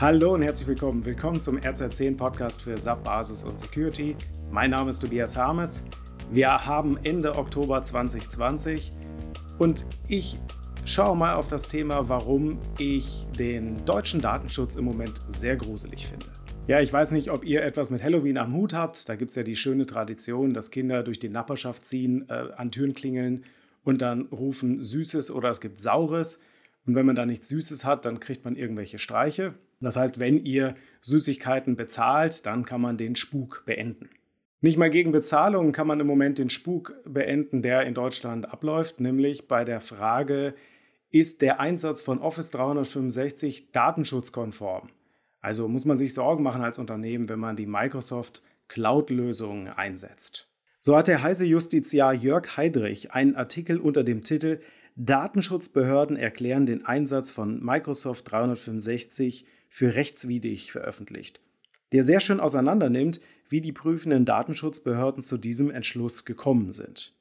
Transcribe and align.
Hallo 0.00 0.32
und 0.32 0.40
herzlich 0.40 0.66
willkommen. 0.66 1.04
Willkommen 1.04 1.42
zum 1.42 1.58
RZ10 1.58 2.16
Podcast 2.16 2.62
für 2.62 2.74
SAP 2.74 3.04
Basis 3.04 3.44
und 3.44 3.58
Security. 3.58 4.16
Mein 4.50 4.70
Name 4.70 4.88
ist 4.88 5.00
Tobias 5.00 5.36
Harmes. 5.36 5.84
Wir 6.32 6.48
haben 6.64 6.98
Ende 7.02 7.36
Oktober 7.36 7.82
2020 7.82 8.92
und 9.58 9.84
ich 10.08 10.38
schaue 10.86 11.14
mal 11.14 11.34
auf 11.34 11.48
das 11.48 11.68
Thema, 11.68 12.08
warum 12.08 12.58
ich 12.78 13.26
den 13.38 13.84
deutschen 13.84 14.22
Datenschutz 14.22 14.74
im 14.74 14.86
Moment 14.86 15.20
sehr 15.28 15.56
gruselig 15.56 16.06
finde. 16.06 16.24
Ja, 16.66 16.80
ich 16.80 16.90
weiß 16.90 17.10
nicht, 17.10 17.30
ob 17.30 17.44
ihr 17.44 17.62
etwas 17.62 17.90
mit 17.90 18.02
Halloween 18.02 18.38
am 18.38 18.54
Hut 18.54 18.72
habt. 18.72 19.06
Da 19.06 19.16
gibt 19.16 19.28
es 19.28 19.36
ja 19.36 19.42
die 19.42 19.54
schöne 19.54 19.84
Tradition, 19.84 20.54
dass 20.54 20.70
Kinder 20.70 21.02
durch 21.02 21.18
die 21.18 21.28
Nachbarschaft 21.28 21.84
ziehen, 21.84 22.24
äh, 22.30 22.46
an 22.56 22.70
Türen 22.70 22.94
klingeln 22.94 23.44
und 23.84 24.00
dann 24.00 24.22
rufen 24.32 24.80
Süßes 24.80 25.30
oder 25.30 25.50
es 25.50 25.60
gibt 25.60 25.78
Saures. 25.78 26.40
Und 26.86 26.94
wenn 26.94 27.06
man 27.06 27.16
da 27.16 27.26
nichts 27.26 27.48
Süßes 27.48 27.84
hat, 27.84 28.04
dann 28.04 28.20
kriegt 28.20 28.44
man 28.44 28.56
irgendwelche 28.56 28.98
Streiche. 28.98 29.54
Das 29.80 29.96
heißt, 29.96 30.18
wenn 30.18 30.44
ihr 30.44 30.74
Süßigkeiten 31.02 31.76
bezahlt, 31.76 32.44
dann 32.46 32.64
kann 32.64 32.80
man 32.80 32.96
den 32.96 33.16
Spuk 33.16 33.64
beenden. 33.66 34.10
Nicht 34.62 34.76
mal 34.76 34.90
gegen 34.90 35.12
Bezahlungen 35.12 35.72
kann 35.72 35.86
man 35.86 36.00
im 36.00 36.06
Moment 36.06 36.38
den 36.38 36.50
Spuk 36.50 36.94
beenden, 37.04 37.62
der 37.62 37.82
in 37.86 37.94
Deutschland 37.94 38.50
abläuft, 38.50 39.00
nämlich 39.00 39.48
bei 39.48 39.64
der 39.64 39.80
Frage, 39.80 40.54
ist 41.10 41.42
der 41.42 41.60
Einsatz 41.60 42.02
von 42.02 42.18
Office 42.18 42.50
365 42.50 43.72
datenschutzkonform? 43.72 44.90
Also 45.40 45.66
muss 45.66 45.86
man 45.86 45.96
sich 45.96 46.12
Sorgen 46.12 46.42
machen 46.42 46.62
als 46.62 46.78
Unternehmen, 46.78 47.28
wenn 47.28 47.40
man 47.40 47.56
die 47.56 47.66
Microsoft 47.66 48.42
Cloud-Lösungen 48.68 49.68
einsetzt. 49.68 50.48
So 50.78 50.96
hat 50.96 51.08
der 51.08 51.22
heiße 51.22 51.44
Justiziar 51.44 52.14
Jörg 52.14 52.56
Heidrich 52.56 53.12
einen 53.12 53.36
Artikel 53.36 53.78
unter 53.78 54.04
dem 54.04 54.22
Titel 54.22 54.60
Datenschutzbehörden 55.02 56.16
erklären 56.18 56.66
den 56.66 56.84
Einsatz 56.84 57.30
von 57.30 57.64
Microsoft 57.64 58.30
365 58.30 59.46
für 59.70 59.94
rechtswidrig 59.94 60.72
veröffentlicht, 60.72 61.40
der 61.92 62.04
sehr 62.04 62.20
schön 62.20 62.38
auseinandernimmt, 62.38 63.18
wie 63.48 63.62
die 63.62 63.72
prüfenden 63.72 64.26
Datenschutzbehörden 64.26 65.22
zu 65.22 65.38
diesem 65.38 65.70
Entschluss 65.70 66.26
gekommen 66.26 66.72
sind. 66.72 67.14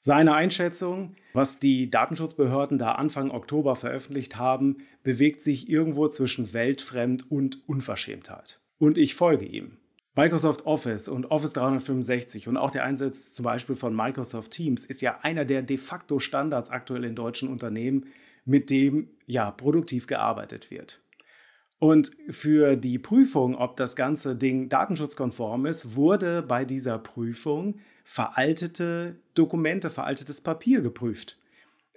Seine 0.00 0.34
Einschätzung, 0.34 1.14
was 1.32 1.60
die 1.60 1.92
Datenschutzbehörden 1.92 2.76
da 2.76 2.92
Anfang 2.92 3.30
Oktober 3.30 3.76
veröffentlicht 3.76 4.36
haben, 4.36 4.78
bewegt 5.04 5.44
sich 5.44 5.68
irgendwo 5.68 6.08
zwischen 6.08 6.52
weltfremd 6.52 7.30
und 7.30 7.68
Unverschämtheit. 7.68 8.58
Und 8.78 8.98
ich 8.98 9.14
folge 9.14 9.46
ihm. 9.46 9.78
Microsoft 10.18 10.64
Office 10.64 11.08
und 11.08 11.30
Office 11.30 11.52
365 11.52 12.48
und 12.48 12.56
auch 12.56 12.70
der 12.70 12.84
Einsatz 12.84 13.34
zum 13.34 13.44
Beispiel 13.44 13.76
von 13.76 13.94
Microsoft 13.94 14.50
Teams 14.50 14.82
ist 14.82 15.02
ja 15.02 15.18
einer 15.20 15.44
der 15.44 15.60
de 15.60 15.76
facto 15.76 16.18
Standards 16.18 16.70
aktuell 16.70 17.04
in 17.04 17.14
deutschen 17.14 17.50
Unternehmen, 17.50 18.06
mit 18.46 18.70
dem 18.70 19.10
ja 19.26 19.50
produktiv 19.50 20.06
gearbeitet 20.06 20.70
wird. 20.70 21.02
Und 21.78 22.12
für 22.30 22.76
die 22.76 22.98
Prüfung, 22.98 23.54
ob 23.56 23.76
das 23.76 23.94
ganze 23.94 24.34
Ding 24.36 24.70
datenschutzkonform 24.70 25.66
ist, 25.66 25.96
wurde 25.96 26.42
bei 26.42 26.64
dieser 26.64 26.98
Prüfung 26.98 27.80
veraltete 28.02 29.16
Dokumente, 29.34 29.90
veraltetes 29.90 30.40
Papier 30.40 30.80
geprüft. 30.80 31.36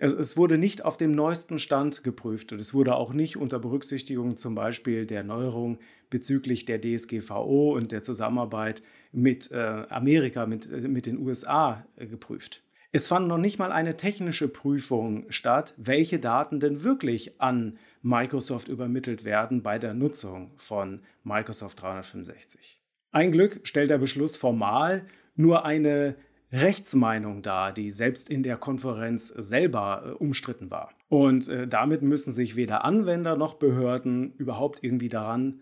Es, 0.02 0.14
es, 0.14 0.38
wurde 0.38 0.58
nicht 0.58 0.86
auf 0.86 0.96
dem 0.96 1.12
neuesten 1.12 1.60
Stand 1.60 2.06
geprüft 2.06 2.54
und 2.54 2.60
es 2.60 2.74
wurde 2.74 2.96
auch 2.96 3.12
nicht 3.12 3.36
unter 3.36 3.60
Berücksichtigung 3.60 4.38
zum 4.38 4.56
Beispiel 4.56 5.06
der 5.06 5.26
Neuerung 5.26 5.78
bezüglich 6.10 6.64
der 6.64 6.80
DSGVO 6.80 7.76
und 7.76 7.92
der 7.92 8.02
Zusammenarbeit 8.02 8.82
mit 9.12 9.52
äh, 9.52 9.58
Amerika, 9.90 10.46
mit, 10.46 10.72
äh, 10.72 10.88
mit 10.88 11.06
den 11.06 11.20
USA 11.20 11.86
äh, 11.98 12.08
geprüft. 12.08 12.64
Es 12.94 13.10
fand 13.10 13.28
noch 13.28 13.38
nicht 13.38 13.60
mal 13.60 13.74
eine 13.74 13.98
technische 13.98 14.48
Prüfung 14.48 15.26
statt, 15.30 15.74
welche 15.76 16.18
Daten 16.18 16.62
denn 16.62 16.82
wirklich 16.82 17.42
an 17.42 17.78
Microsoft 18.02 18.70
übermittelt 18.70 19.26
werden 19.26 19.64
bei 19.64 19.80
der 19.80 19.94
Nutzung 19.94 20.52
von 20.56 21.02
Microsoft 21.26 21.82
365. 21.82 22.82
Ein 23.12 23.34
Glück 23.34 23.60
stellt 23.64 23.90
der 23.90 23.98
Beschluss 23.98 24.38
formal 24.38 25.06
nur 25.36 25.66
eine 25.66 26.16
Rechtsmeinung 26.52 27.42
dar, 27.42 27.72
die 27.72 27.92
selbst 27.92 28.30
in 28.30 28.42
der 28.44 28.58
Konferenz 28.58 29.28
selber 29.28 30.04
äh, 30.06 30.10
umstritten 30.12 30.72
war. 30.72 30.92
Und 31.08 31.48
äh, 31.48 31.68
damit 31.68 32.02
müssen 32.02 32.32
sich 32.32 32.56
weder 32.56 32.86
Anwender 32.86 33.38
noch 33.38 33.56
Behörden 33.56 34.34
überhaupt 34.38 34.84
irgendwie 34.84 35.10
daran 35.10 35.62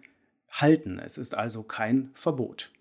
halten. 0.50 1.00
Es 1.00 1.18
ist 1.18 1.36
also 1.36 1.64
kein 1.64 2.10
Verbot. 2.14 2.72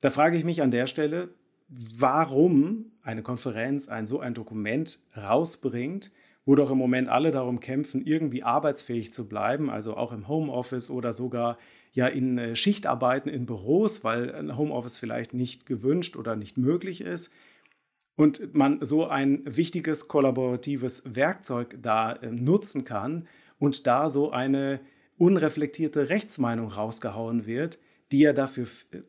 Da 0.00 0.10
frage 0.10 0.36
ich 0.36 0.44
mich 0.44 0.62
an 0.62 0.72
der 0.72 0.86
Stelle, 0.86 1.28
warum 1.68 2.92
eine 3.02 3.22
Konferenz 3.22 3.88
ein 3.88 4.06
so 4.06 4.20
ein 4.20 4.34
Dokument 4.34 4.98
rausbringt, 5.16 6.10
wo 6.44 6.56
doch 6.56 6.70
im 6.70 6.78
Moment 6.78 7.08
alle 7.08 7.30
darum 7.30 7.60
kämpfen, 7.60 8.04
irgendwie 8.04 8.42
arbeitsfähig 8.42 9.12
zu 9.12 9.28
bleiben, 9.28 9.70
also 9.70 9.96
auch 9.96 10.12
im 10.12 10.26
Homeoffice 10.26 10.90
oder 10.90 11.12
sogar 11.12 11.56
ja 11.92 12.06
in 12.06 12.38
äh, 12.38 12.54
Schichtarbeiten 12.54 13.30
in 13.30 13.46
Büros, 13.46 14.04
weil 14.04 14.34
ein 14.34 14.56
Homeoffice 14.56 14.98
vielleicht 14.98 15.34
nicht 15.34 15.66
gewünscht 15.66 16.16
oder 16.16 16.36
nicht 16.36 16.58
möglich 16.58 17.00
ist. 17.00 17.32
Und 18.16 18.54
man 18.54 18.78
so 18.84 19.06
ein 19.06 19.42
wichtiges 19.44 20.08
kollaboratives 20.08 21.14
Werkzeug 21.14 21.78
da 21.80 22.12
äh, 22.12 22.30
nutzen 22.30 22.84
kann 22.84 23.26
und 23.58 23.86
da 23.86 24.08
so 24.08 24.30
eine 24.30 24.80
unreflektierte 25.18 26.08
Rechtsmeinung 26.08 26.68
rausgehauen 26.68 27.46
wird, 27.46 27.78
die 28.10 28.20
ja 28.20 28.32
dafür, 28.32 28.66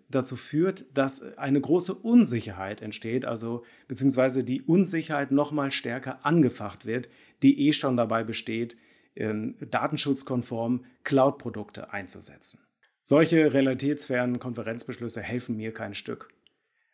dazu 0.09 0.35
führt, 0.35 0.85
dass 0.93 1.37
eine 1.37 1.59
große 1.59 1.93
Unsicherheit 1.93 2.81
entsteht, 2.81 3.25
also 3.25 3.63
beziehungsweise 3.87 4.43
die 4.43 4.61
Unsicherheit 4.61 5.31
noch 5.31 5.51
mal 5.51 5.71
stärker 5.71 6.25
angefacht 6.25 6.85
wird, 6.85 7.09
die 7.41 7.67
eh 7.67 7.73
schon 7.73 7.97
dabei 7.97 8.23
besteht, 8.23 8.77
datenschutzkonform 9.15 10.85
Cloud-Produkte 11.03 11.91
einzusetzen. 11.91 12.61
Solche 13.05 13.53
realitätsfernen 13.53 14.39
Konferenzbeschlüsse 14.39 15.21
helfen 15.21 15.57
mir 15.57 15.73
kein 15.73 15.93
Stück. 15.93 16.29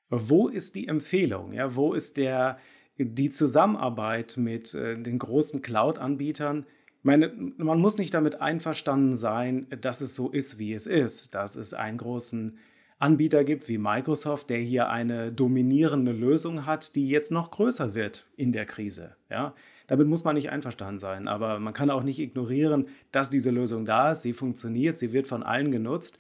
Wo 0.09 0.47
ist 0.47 0.75
die 0.75 0.87
Empfehlung? 0.87 1.53
Ja, 1.53 1.75
wo 1.75 1.93
ist 1.93 2.17
der, 2.17 2.57
die 2.97 3.29
Zusammenarbeit 3.29 4.35
mit 4.37 4.73
äh, 4.73 4.95
den 4.95 5.19
großen 5.19 5.61
Cloud-Anbietern? 5.61 6.65
Meine, 7.03 7.31
man 7.57 7.79
muss 7.79 7.99
nicht 7.99 8.15
damit 8.15 8.41
einverstanden 8.41 9.15
sein, 9.15 9.67
dass 9.81 10.01
es 10.01 10.15
so 10.15 10.29
ist, 10.29 10.57
wie 10.57 10.73
es 10.73 10.87
ist, 10.87 11.35
dass 11.35 11.55
es 11.55 11.75
einen 11.75 11.99
großen 11.99 12.57
Anbieter 12.97 13.43
gibt 13.43 13.69
wie 13.69 13.77
Microsoft, 13.77 14.49
der 14.49 14.57
hier 14.57 14.89
eine 14.89 15.31
dominierende 15.31 16.11
Lösung 16.11 16.65
hat, 16.65 16.95
die 16.95 17.07
jetzt 17.07 17.31
noch 17.31 17.51
größer 17.51 17.93
wird 17.93 18.27
in 18.35 18.51
der 18.51 18.65
Krise. 18.65 19.15
Ja? 19.29 19.53
Damit 19.89 20.07
muss 20.07 20.23
man 20.23 20.35
nicht 20.35 20.51
einverstanden 20.51 21.00
sein, 21.00 21.27
aber 21.27 21.59
man 21.59 21.73
kann 21.73 21.89
auch 21.89 22.03
nicht 22.03 22.19
ignorieren, 22.19 22.88
dass 23.11 23.31
diese 23.31 23.50
Lösung 23.50 23.85
da 23.85 24.11
ist, 24.11 24.22
sie 24.22 24.33
funktioniert, 24.33 25.00
sie 25.00 25.13
wird 25.13 25.25
von 25.25 25.41
allen 25.41 25.72
genutzt. 25.72 26.19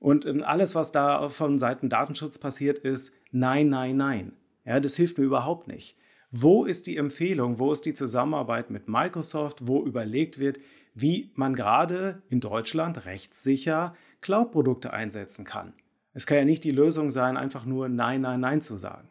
Und 0.00 0.24
ähm, 0.24 0.42
alles, 0.42 0.74
was 0.74 0.92
da 0.92 1.28
von 1.28 1.58
Seiten 1.58 1.90
Datenschutz 1.90 2.38
passiert, 2.38 2.78
ist 2.78 3.14
nein, 3.30 3.68
nein, 3.68 3.98
nein. 3.98 4.32
Ja, 4.64 4.80
das 4.80 4.96
hilft 4.96 5.18
mir 5.18 5.24
überhaupt 5.24 5.68
nicht. 5.68 5.98
Wo 6.30 6.64
ist 6.64 6.86
die 6.86 6.96
Empfehlung, 6.96 7.58
wo 7.58 7.70
ist 7.70 7.84
die 7.84 7.92
Zusammenarbeit 7.92 8.70
mit 8.70 8.88
Microsoft, 8.88 9.66
wo 9.68 9.84
überlegt 9.84 10.38
wird, 10.38 10.58
wie 10.94 11.32
man 11.34 11.54
gerade 11.54 12.22
in 12.30 12.40
Deutschland 12.40 13.04
rechtssicher 13.04 13.94
Cloud-Produkte 14.22 14.94
einsetzen 14.94 15.44
kann? 15.44 15.74
Es 16.14 16.26
kann 16.26 16.38
ja 16.38 16.44
nicht 16.46 16.64
die 16.64 16.70
Lösung 16.70 17.10
sein, 17.10 17.36
einfach 17.36 17.66
nur 17.66 17.90
Nein, 17.90 18.22
Nein, 18.22 18.40
Nein 18.40 18.62
zu 18.62 18.78
sagen. 18.78 19.08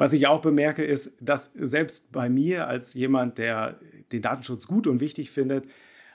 Was 0.00 0.14
ich 0.14 0.26
auch 0.26 0.40
bemerke, 0.40 0.82
ist, 0.82 1.18
dass 1.20 1.52
selbst 1.52 2.10
bei 2.10 2.30
mir 2.30 2.66
als 2.66 2.94
jemand, 2.94 3.36
der 3.36 3.78
den 4.12 4.22
Datenschutz 4.22 4.66
gut 4.66 4.86
und 4.86 4.98
wichtig 4.98 5.30
findet, 5.30 5.66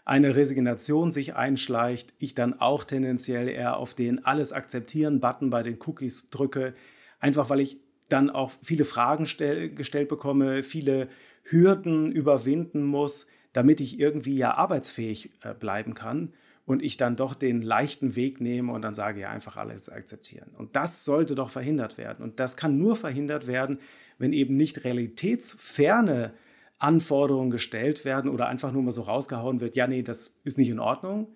eine 0.06 0.36
Resignation 0.36 1.12
sich 1.12 1.36
einschleicht, 1.36 2.12
ich 2.18 2.34
dann 2.34 2.60
auch 2.60 2.84
tendenziell 2.84 3.48
eher 3.48 3.78
auf 3.78 3.94
den 3.94 4.26
Alles 4.26 4.54
akzeptieren-Button 4.54 5.52
bei 5.52 5.62
den 5.62 5.78
Cookies 5.86 6.32
drücke, 6.32 6.74
einfach 7.20 7.52
weil 7.52 7.60
ich 7.60 7.78
dann 8.10 8.32
auch 8.32 8.50
viele 8.64 8.86
Fragen 8.86 9.28
stell, 9.28 9.70
gestellt 9.70 10.10
bekomme, 10.10 10.64
viele 10.64 11.08
Hürden 11.44 12.12
überwinden 12.12 12.84
muss, 12.84 13.28
damit 13.54 13.82
ich 13.82 14.00
irgendwie 14.00 14.36
ja 14.36 14.56
arbeitsfähig 14.56 15.30
äh, 15.44 15.54
bleiben 15.54 15.94
kann 15.94 16.34
und 16.66 16.84
ich 16.84 16.98
dann 16.98 17.16
doch 17.16 17.36
den 17.36 17.62
leichten 17.62 18.16
Weg 18.16 18.42
nehme 18.42 18.74
und 18.74 18.82
dann 18.82 18.96
sage, 18.96 19.22
ja, 19.22 19.30
einfach 19.30 19.56
alles 19.56 19.90
akzeptieren. 19.90 20.50
Und 20.58 20.76
das 20.76 21.06
sollte 21.06 21.36
doch 21.36 21.50
verhindert 21.50 21.98
werden. 21.98 22.24
Und 22.24 22.40
das 22.40 22.58
kann 22.58 22.78
nur 22.78 22.96
verhindert 22.96 23.48
werden, 23.48 23.80
wenn 24.18 24.34
eben 24.34 24.58
nicht 24.58 24.84
realitätsferne 24.84 26.34
Anforderungen 26.78 27.52
gestellt 27.52 28.04
werden 28.04 28.30
oder 28.30 28.48
einfach 28.48 28.72
nur 28.72 28.84
mal 28.84 28.92
so 28.92 29.04
rausgehauen 29.04 29.60
wird, 29.60 29.76
ja, 29.76 29.88
nee, 29.88 30.04
das 30.04 30.40
ist 30.44 30.58
nicht 30.58 30.70
in 30.70 30.80
Ordnung, 30.80 31.34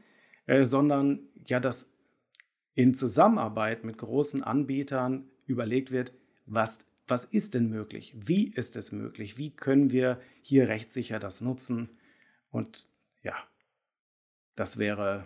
äh, 0.48 0.64
sondern 0.64 1.20
ja, 1.46 1.60
dass 1.60 1.96
in 2.74 2.94
Zusammenarbeit 2.94 3.84
mit 3.84 3.98
großen 3.98 4.44
Anbietern 4.44 5.30
überlegt 5.46 5.92
wird, 5.92 6.14
was, 6.46 6.80
was 7.08 7.26
ist 7.26 7.56
denn 7.56 7.70
möglich? 7.70 8.16
Wie 8.18 8.52
ist 8.52 8.76
es 8.76 8.92
möglich? 8.92 9.38
Wie 9.38 9.52
können 9.52 9.92
wir 9.92 10.20
hier 10.42 10.68
rechtssicher 10.68 11.20
das 11.20 11.42
nutzen? 11.42 11.90
Und 12.52 12.88
ja, 13.22 13.36
das 14.60 14.78
wäre, 14.78 15.26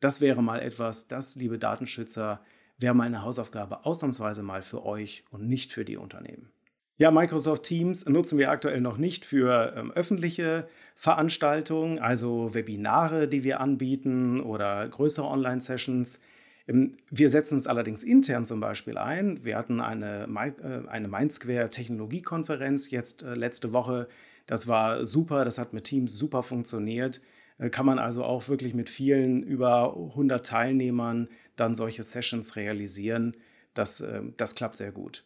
das 0.00 0.20
wäre 0.20 0.42
mal 0.42 0.60
etwas, 0.60 1.06
das, 1.06 1.36
liebe 1.36 1.58
Datenschützer, 1.58 2.40
wäre 2.78 2.94
mal 2.94 3.04
eine 3.04 3.22
Hausaufgabe 3.22 3.86
ausnahmsweise 3.86 4.42
mal 4.42 4.62
für 4.62 4.84
euch 4.84 5.24
und 5.30 5.46
nicht 5.46 5.72
für 5.72 5.84
die 5.84 5.96
Unternehmen. 5.96 6.50
Ja, 6.98 7.10
Microsoft 7.10 7.62
Teams 7.62 8.06
nutzen 8.06 8.38
wir 8.38 8.50
aktuell 8.50 8.80
noch 8.80 8.96
nicht 8.96 9.24
für 9.24 9.74
ähm, 9.76 9.92
öffentliche 9.92 10.68
Veranstaltungen, 10.96 12.00
also 12.00 12.54
Webinare, 12.54 13.28
die 13.28 13.44
wir 13.44 13.60
anbieten 13.60 14.40
oder 14.40 14.88
größere 14.88 15.26
Online-Sessions. 15.26 16.20
Ähm, 16.66 16.96
wir 17.08 17.30
setzen 17.30 17.58
es 17.58 17.68
allerdings 17.68 18.02
intern 18.02 18.44
zum 18.44 18.60
Beispiel 18.60 18.98
ein. 18.98 19.44
Wir 19.44 19.56
hatten 19.56 19.80
eine, 19.80 20.24
äh, 20.24 20.88
eine 20.88 21.08
Mindsquare 21.08 21.70
Technologiekonferenz 21.70 22.90
jetzt 22.90 23.22
äh, 23.22 23.34
letzte 23.34 23.72
Woche. 23.72 24.08
Das 24.46 24.66
war 24.66 25.04
super, 25.04 25.44
das 25.44 25.58
hat 25.58 25.72
mit 25.72 25.84
Teams 25.84 26.16
super 26.18 26.42
funktioniert. 26.42 27.20
Äh, 27.62 27.70
kann 27.70 27.86
man 27.86 27.98
also 27.98 28.24
auch 28.24 28.48
wirklich 28.48 28.74
mit 28.74 28.90
vielen 28.90 29.42
über 29.42 29.96
100 29.96 30.44
Teilnehmern 30.44 31.28
dann 31.56 31.74
solche 31.74 32.02
Sessions 32.02 32.56
realisieren. 32.56 33.36
Das, 33.74 34.04
das 34.36 34.54
klappt 34.54 34.76
sehr 34.76 34.92
gut. 34.92 35.24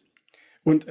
Und 0.63 0.87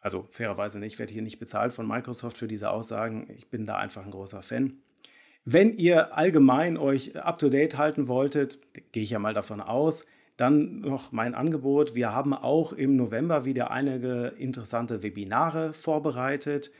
also 0.00 0.26
fairerweise 0.30 0.80
nicht, 0.80 0.94
ich 0.94 0.98
werde 0.98 1.12
hier 1.12 1.22
nicht 1.22 1.38
bezahlt 1.38 1.72
von 1.72 1.86
Microsoft 1.86 2.36
für 2.36 2.48
diese 2.48 2.70
Aussagen. 2.70 3.28
Ich 3.36 3.50
bin 3.50 3.66
da 3.66 3.76
einfach 3.76 4.04
ein 4.04 4.10
großer 4.10 4.42
Fan. 4.42 4.82
Wenn 5.44 5.72
ihr 5.72 6.16
allgemein 6.16 6.76
euch 6.76 7.16
up-to-date 7.16 7.76
halten 7.78 8.08
wolltet, 8.08 8.58
gehe 8.92 9.02
ich 9.02 9.10
ja 9.10 9.18
mal 9.18 9.34
davon 9.34 9.60
aus, 9.60 10.06
dann 10.36 10.80
noch 10.80 11.12
mein 11.12 11.34
Angebot. 11.34 11.94
Wir 11.94 12.12
haben 12.12 12.34
auch 12.34 12.72
im 12.72 12.96
November 12.96 13.44
wieder 13.44 13.70
einige 13.70 14.34
interessante 14.38 15.02
Webinare 15.02 15.72
vorbereitet. 15.72 16.72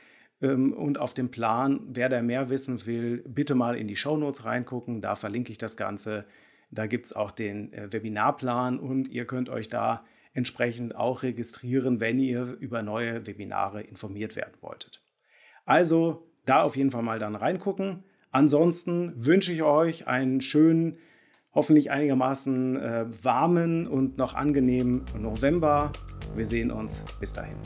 Ähm, 0.43 0.73
und 0.73 0.99
auf 0.99 1.15
dem 1.15 1.31
Plan, 1.31 1.81
wer 1.89 2.09
da 2.09 2.21
mehr 2.21 2.51
wissen 2.51 2.85
will, 2.85 3.23
bitte 3.27 3.55
mal 3.55 3.77
in 3.77 3.89
die 3.89 3.97
Shownotes 3.97 4.45
reingucken. 4.45 5.01
Da 5.01 5.15
verlinke 5.15 5.53
ich 5.53 5.59
das 5.59 5.77
Ganze. 5.77 6.27
Da 6.71 6.87
gibt 6.87 7.07
es 7.07 7.15
auch 7.15 7.31
den 7.31 7.73
äh, 7.73 7.93
Webinarplan 7.93 8.79
und 8.79 9.09
ihr 9.09 9.27
könnt 9.27 9.49
euch 9.49 9.69
da 9.69 10.05
entsprechend 10.35 10.97
auch 10.97 11.23
registrieren, 11.23 12.01
wenn 12.01 12.19
ihr 12.19 12.57
über 12.59 12.83
neue 12.83 13.27
Webinare 13.27 13.83
informiert 13.83 14.35
werden 14.35 14.55
wolltet. 14.61 15.03
Also 15.65 16.27
da 16.47 16.63
auf 16.63 16.77
jeden 16.77 16.91
Fall 16.91 17.03
mal 17.03 17.19
dann 17.19 17.37
reingucken. 17.37 18.05
Ansonsten 18.31 19.13
wünsche 19.15 19.53
ich 19.53 19.63
euch 19.63 20.09
einen 20.09 20.41
schönen, 20.41 20.97
hoffentlich 21.55 21.91
einigermaßen 21.91 22.77
äh, 22.77 23.05
warmen 23.23 23.87
und 23.87 24.17
noch 24.17 24.35
angenehmen 24.35 25.05
November. 25.19 25.93
Wir 26.35 26.47
sehen 26.47 26.71
uns. 26.71 27.05
Bis 27.21 27.35
dahin. 27.35 27.59